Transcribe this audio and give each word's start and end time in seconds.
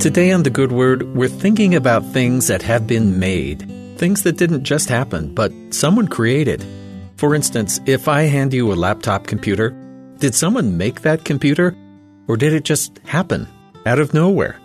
Today 0.00 0.32
on 0.32 0.44
The 0.44 0.48
Good 0.48 0.72
Word, 0.72 1.14
we're 1.14 1.28
thinking 1.28 1.74
about 1.74 2.06
things 2.06 2.46
that 2.46 2.62
have 2.62 2.86
been 2.86 3.18
made, 3.18 3.70
things 3.98 4.22
that 4.22 4.38
didn't 4.38 4.64
just 4.64 4.88
happen, 4.88 5.34
but 5.34 5.52
someone 5.68 6.08
created. 6.08 6.64
For 7.18 7.34
instance, 7.34 7.80
if 7.84 8.08
I 8.08 8.22
hand 8.22 8.54
you 8.54 8.72
a 8.72 8.74
laptop 8.74 9.26
computer, 9.26 9.76
did 10.16 10.34
someone 10.34 10.78
make 10.78 11.02
that 11.02 11.26
computer, 11.26 11.76
or 12.28 12.38
did 12.38 12.54
it 12.54 12.64
just 12.64 12.98
happen 13.04 13.46
out 13.84 13.98
of 13.98 14.14
nowhere? 14.14 14.58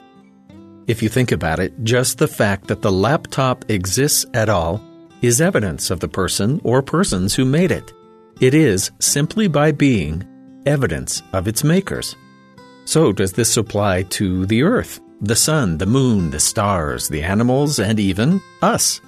If 0.88 1.04
you 1.04 1.10
think 1.10 1.34
about 1.34 1.60
it, 1.60 1.84
just 1.84 2.18
the 2.18 2.30
fact 2.30 2.68
that 2.68 2.82
the 2.82 2.92
laptop 2.94 3.70
exists 3.70 4.26
at 4.34 4.48
all 4.48 4.82
is 5.22 5.42
evidence 5.42 5.92
of 5.92 6.00
the 6.00 6.08
person 6.08 6.62
or 6.64 6.82
persons 6.82 7.36
who 7.36 7.44
made 7.44 7.74
it. 7.74 7.92
It 8.40 8.54
is, 8.54 8.90
simply 9.00 9.50
by 9.50 9.74
being, 9.74 10.24
evidence 10.66 11.22
of 11.34 11.50
its 11.50 11.62
makers. 11.62 12.16
So, 12.86 13.12
does 13.12 13.34
this 13.34 13.58
apply 13.58 14.04
to 14.04 14.46
the 14.46 14.64
earth? 14.64 15.02
The 15.22 15.36
sun, 15.36 15.78
the 15.78 15.86
moon, 15.86 16.30
the 16.30 16.40
stars, 16.40 17.08
the 17.08 17.24
animals, 17.24 17.80
and 17.80 18.00
even 18.00 18.42
us, 18.62 19.02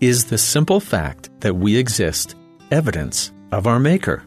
is 0.00 0.24
the 0.24 0.38
simple 0.38 0.80
fact 0.80 1.30
that 1.40 1.54
we 1.54 1.76
exist 1.76 2.34
evidence 2.70 3.32
of 3.52 3.66
our 3.66 3.78
Maker. 3.78 4.24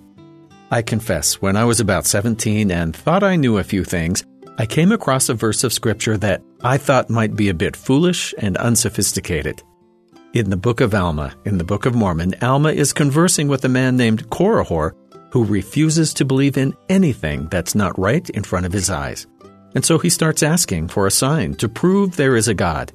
I 0.72 0.82
confess, 0.82 1.42
when 1.42 1.56
I 1.56 1.66
was 1.66 1.80
about 1.80 2.06
17 2.06 2.72
and 2.72 2.96
thought 2.96 3.24
I 3.24 3.36
knew 3.36 3.58
a 3.58 3.64
few 3.64 3.84
things, 3.84 4.24
I 4.58 4.66
came 4.66 4.92
across 4.92 5.30
a 5.30 5.34
verse 5.34 5.64
of 5.64 5.74
Scripture 5.74 6.18
that 6.18 6.42
I 6.62 6.78
thought 6.78 7.10
might 7.10 7.36
be 7.36 7.50
a 7.50 7.54
bit 7.54 7.76
foolish 7.76 8.34
and 8.38 8.56
unsophisticated. 8.58 9.62
In 10.34 10.50
the 10.50 10.58
book 10.58 10.82
of 10.82 10.94
Alma, 10.94 11.34
in 11.46 11.58
the 11.58 11.64
Book 11.64 11.86
of 11.86 11.96
Mormon, 11.96 12.36
Alma 12.42 12.72
is 12.72 12.94
conversing 12.94 13.48
with 13.48 13.66
a 13.66 13.70
man 13.70 13.98
named 13.98 14.30
Korihor 14.30 14.94
who 15.32 15.44
refuses 15.44 16.14
to 16.14 16.26
believe 16.26 16.58
in 16.58 16.74
anything 16.88 17.48
that's 17.50 17.76
not 17.76 17.98
right 18.00 18.30
in 18.30 18.44
front 18.44 18.66
of 18.66 18.74
his 18.74 18.90
eyes. 18.90 19.28
And 19.76 19.86
so 19.86 20.00
he 20.00 20.10
starts 20.10 20.42
asking 20.42 20.88
for 20.88 21.06
a 21.06 21.12
sign 21.12 21.54
to 21.56 21.70
prove 21.70 22.16
there 22.16 22.36
is 22.36 22.48
a 22.48 22.54
God. 22.54 22.94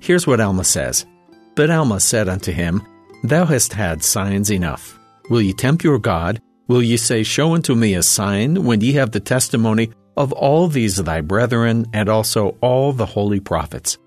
Here's 0.00 0.26
what 0.26 0.40
Alma 0.40 0.64
says 0.64 1.06
But 1.54 1.70
Alma 1.70 2.00
said 2.00 2.28
unto 2.28 2.50
him, 2.50 2.82
Thou 3.22 3.44
hast 3.44 3.74
had 3.74 4.02
signs 4.02 4.50
enough. 4.50 4.98
Will 5.30 5.42
ye 5.42 5.52
tempt 5.52 5.84
your 5.84 5.98
God? 5.98 6.40
Will 6.66 6.82
ye 6.82 6.96
say, 6.96 7.22
Show 7.22 7.54
unto 7.54 7.74
me 7.74 7.94
a 7.94 8.02
sign, 8.02 8.64
when 8.64 8.80
ye 8.80 8.94
have 8.94 9.12
the 9.12 9.20
testimony 9.20 9.90
of 10.16 10.32
all 10.32 10.68
these 10.68 10.96
thy 10.96 11.20
brethren, 11.20 11.86
and 11.92 12.08
also 12.08 12.56
all 12.60 12.92
the 12.92 13.06
holy 13.06 13.40
prophets? 13.40 13.98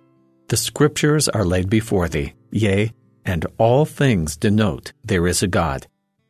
The 0.47 0.57
scriptures 0.57 1.30
are 1.30 1.45
laid 1.45 1.69
before 1.69 2.09
thee, 2.09 2.33
yea, 2.52 2.91
and 3.23 3.45
all 3.57 3.85
things 3.85 4.35
denote 4.38 4.94
there 5.03 5.28
is 5.28 5.41
a 5.41 5.47
God. 5.47 5.88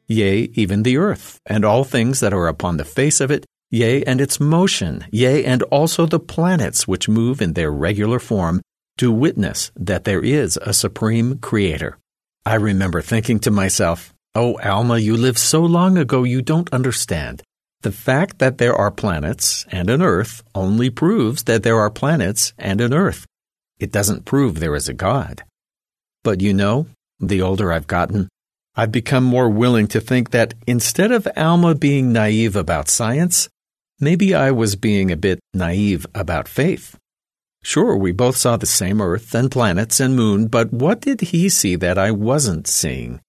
Yea, 0.08 0.50
even 0.54 0.84
the 0.84 0.98
earth, 0.98 1.40
and 1.46 1.66
all 1.66 1.84
things 1.84 2.20
that 2.20 2.34
are 2.34 2.48
upon 2.48 2.78
the 2.78 2.86
face 2.86 3.20
of 3.20 3.32
it, 3.32 3.46
yea, 3.70 4.04
and 4.04 4.22
its 4.22 4.40
motion, 4.40 5.06
yea, 5.12 5.44
and 5.44 5.64
also 5.64 6.06
the 6.06 6.20
planets 6.20 6.88
which 6.88 7.10
move 7.10 7.42
in 7.42 7.54
their 7.54 7.72
regular 7.72 8.20
form, 8.20 8.62
to 8.98 9.12
witness 9.12 9.72
that 9.76 10.04
there 10.06 10.24
is 10.24 10.58
a 10.62 10.74
supreme 10.74 11.38
creator. 11.40 11.98
I 12.46 12.56
remember 12.56 13.02
thinking 13.02 13.40
to 13.42 13.52
myself, 13.52 14.14
Oh, 14.36 14.60
Alma, 14.60 14.98
you 14.98 15.16
lived 15.16 15.38
so 15.38 15.62
long 15.62 15.98
ago 15.98 16.24
you 16.24 16.42
don't 16.42 16.72
understand. 16.74 17.42
The 17.82 17.92
fact 17.92 18.40
that 18.40 18.58
there 18.58 18.76
are 18.76 18.92
planets 18.92 19.66
and 19.72 19.90
an 19.90 20.02
Earth 20.02 20.44
only 20.54 20.90
proves 20.90 21.44
that 21.44 21.64
there 21.64 21.80
are 21.80 21.90
planets 21.90 22.54
and 22.58 22.82
an 22.82 22.94
Earth. 22.94 23.26
It 23.80 23.92
doesn't 23.92 24.26
prove 24.26 24.60
there 24.60 24.76
is 24.76 24.90
a 24.90 24.94
God. 24.94 25.44
But 26.24 26.42
you 26.42 26.54
know, 26.54 26.88
the 27.20 27.42
older 27.42 27.72
I've 27.72 27.88
gotten, 27.88 28.28
I've 28.76 28.92
become 28.92 29.24
more 29.24 29.50
willing 29.50 29.88
to 29.90 30.02
think 30.02 30.32
that 30.32 30.54
instead 30.68 31.12
of 31.12 31.28
Alma 31.38 31.76
being 31.76 32.12
naive 32.12 32.56
about 32.56 32.90
science, 32.90 33.48
Maybe 34.00 34.36
I 34.36 34.52
was 34.52 34.76
being 34.76 35.10
a 35.10 35.16
bit 35.16 35.40
naive 35.54 36.06
about 36.14 36.50
faith. 36.50 36.98
Sure, 37.64 37.96
we 37.96 38.12
both 38.12 38.36
saw 38.36 38.58
the 38.58 38.66
same 38.66 39.02
Earth 39.02 39.34
and 39.34 39.50
planets 39.50 40.02
and 40.02 40.16
moon, 40.16 40.48
but 40.48 40.74
what 40.74 41.00
did 41.00 41.22
he 41.22 41.48
see 41.48 41.78
that 41.78 41.98
I 41.98 42.12
wasn't 42.12 42.68
seeing? 42.68 43.22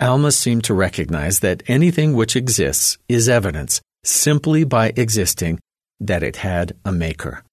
Alma 0.00 0.32
seemed 0.32 0.64
to 0.64 0.74
recognize 0.74 1.40
that 1.40 1.62
anything 1.68 2.14
which 2.14 2.34
exists 2.34 2.98
is 3.08 3.28
evidence, 3.28 3.80
simply 4.04 4.64
by 4.64 4.92
existing, 4.96 5.60
that 6.00 6.24
it 6.24 6.36
had 6.36 6.72
a 6.84 6.90
maker. 6.90 7.44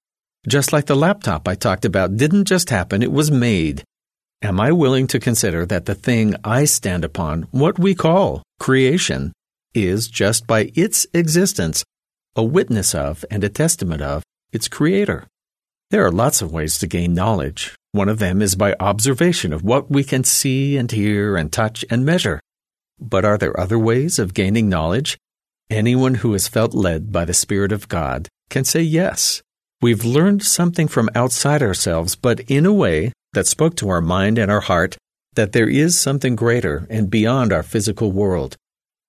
Just 0.47 0.73
like 0.73 0.87
the 0.87 0.95
laptop 0.95 1.47
I 1.47 1.53
talked 1.53 1.85
about 1.85 2.17
didn't 2.17 2.45
just 2.45 2.71
happen, 2.71 3.03
it 3.03 3.11
was 3.11 3.29
made. 3.29 3.83
Am 4.41 4.59
I 4.59 4.71
willing 4.71 5.05
to 5.07 5.19
consider 5.19 5.65
that 5.67 5.85
the 5.85 5.95
thing 5.95 6.35
I 6.43 6.65
stand 6.65 7.05
upon, 7.05 7.43
what 7.51 7.77
we 7.77 7.93
call 7.93 8.41
creation, 8.59 9.31
is 9.75 10.07
just 10.07 10.47
by 10.47 10.71
its 10.75 11.05
existence 11.13 11.83
a 12.35 12.43
witness 12.43 12.93
of 12.93 13.23
and 13.31 13.43
a 13.43 13.49
testament 13.49 14.01
of 14.01 14.23
its 14.51 14.67
creator. 14.67 15.25
There 15.91 16.05
are 16.05 16.11
lots 16.11 16.41
of 16.41 16.51
ways 16.51 16.77
to 16.79 16.87
gain 16.87 17.13
knowledge. 17.13 17.75
One 17.91 18.09
of 18.09 18.19
them 18.19 18.41
is 18.41 18.55
by 18.55 18.75
observation 18.79 19.53
of 19.53 19.63
what 19.63 19.89
we 19.89 20.03
can 20.03 20.23
see 20.23 20.75
and 20.75 20.91
hear 20.91 21.37
and 21.37 21.51
touch 21.51 21.85
and 21.89 22.05
measure. 22.05 22.41
But 22.99 23.23
are 23.23 23.37
there 23.37 23.57
other 23.59 23.79
ways 23.79 24.19
of 24.19 24.33
gaining 24.33 24.67
knowledge? 24.67 25.17
Anyone 25.69 26.15
who 26.15 26.33
has 26.33 26.47
felt 26.47 26.73
led 26.73 27.11
by 27.11 27.25
the 27.25 27.33
Spirit 27.33 27.71
of 27.71 27.87
God 27.87 28.27
can 28.49 28.65
say 28.65 28.81
yes. 28.81 29.41
We've 29.81 30.03
learned 30.03 30.43
something 30.43 30.87
from 30.87 31.09
outside 31.15 31.61
ourselves, 31.61 32.15
but 32.15 32.39
in 32.41 32.65
a 32.65 32.73
way 32.73 33.13
that 33.33 33.47
spoke 33.47 33.75
to 33.77 33.89
our 33.89 34.01
mind 34.01 34.37
and 34.37 34.51
our 34.51 34.61
heart 34.61 34.97
that 35.35 35.51
there 35.51 35.69
is 35.69 35.99
something 35.99 36.35
greater 36.35 36.87
and 36.89 37.09
beyond 37.09 37.53
our 37.53 37.63
physical 37.63 38.11
world. 38.11 38.55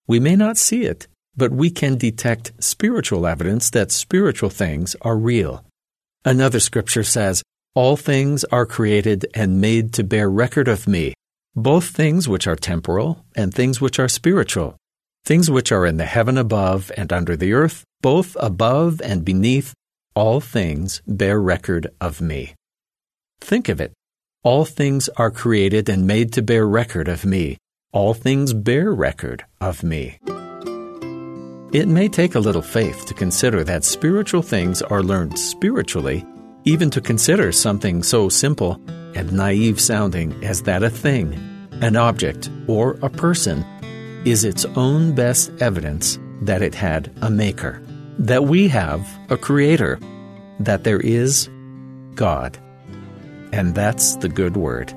We 0.06 0.20
may 0.20 0.36
not 0.36 0.56
see 0.56 0.82
it, 0.82 1.06
but 1.36 1.52
we 1.52 1.70
can 1.70 1.98
detect 1.98 2.52
spiritual 2.58 3.26
evidence 3.26 3.70
that 3.70 3.90
spiritual 3.90 4.50
things 4.50 4.96
are 5.02 5.16
real. 5.16 5.64
Another 6.24 6.60
scripture 6.60 7.04
says, 7.04 7.42
All 7.74 7.96
things 7.96 8.44
are 8.44 8.66
created 8.66 9.26
and 9.34 9.60
made 9.60 9.92
to 9.94 10.04
bear 10.04 10.30
record 10.30 10.68
of 10.68 10.88
me, 10.88 11.14
both 11.54 11.88
things 11.88 12.28
which 12.28 12.46
are 12.46 12.56
temporal 12.56 13.24
and 13.34 13.52
things 13.52 13.80
which 13.80 13.98
are 13.98 14.08
spiritual, 14.08 14.76
things 15.24 15.50
which 15.50 15.70
are 15.70 15.86
in 15.86 15.98
the 15.98 16.04
heaven 16.04 16.38
above 16.38 16.90
and 16.96 17.12
under 17.12 17.36
the 17.36 17.52
earth, 17.52 17.84
both 18.00 18.36
above 18.40 19.00
and 19.02 19.24
beneath, 19.24 19.74
all 20.14 20.40
things 20.40 21.02
bear 21.06 21.40
record 21.40 21.88
of 22.00 22.20
me. 22.20 22.54
Think 23.40 23.68
of 23.68 23.80
it. 23.80 23.92
All 24.42 24.64
things 24.64 25.08
are 25.16 25.30
created 25.30 25.88
and 25.88 26.06
made 26.06 26.32
to 26.34 26.42
bear 26.42 26.66
record 26.66 27.08
of 27.08 27.24
me. 27.24 27.58
All 27.92 28.14
things 28.14 28.54
bear 28.54 28.92
record 28.92 29.44
of 29.60 29.82
me. 29.82 30.18
It 31.76 31.88
may 31.88 32.08
take 32.08 32.34
a 32.34 32.40
little 32.40 32.62
faith 32.62 33.04
to 33.04 33.12
consider 33.12 33.62
that 33.64 33.84
spiritual 33.84 34.40
things 34.40 34.80
are 34.80 35.02
learned 35.02 35.38
spiritually, 35.38 36.24
even 36.64 36.88
to 36.88 37.02
consider 37.02 37.52
something 37.52 38.02
so 38.02 38.30
simple 38.30 38.80
and 39.14 39.30
naive 39.30 39.78
sounding 39.78 40.42
as 40.42 40.62
that 40.62 40.82
a 40.82 40.88
thing, 40.88 41.34
an 41.82 41.94
object, 41.94 42.48
or 42.66 42.96
a 43.02 43.10
person 43.10 43.62
is 44.24 44.42
its 44.42 44.64
own 44.74 45.14
best 45.14 45.52
evidence 45.60 46.18
that 46.40 46.62
it 46.62 46.74
had 46.74 47.12
a 47.20 47.28
maker, 47.28 47.82
that 48.18 48.44
we 48.44 48.68
have 48.68 49.06
a 49.28 49.36
creator, 49.36 49.98
that 50.58 50.84
there 50.84 51.00
is 51.00 51.46
God. 52.14 52.56
And 53.52 53.74
that's 53.74 54.16
the 54.16 54.30
good 54.30 54.56
word. 54.56 54.94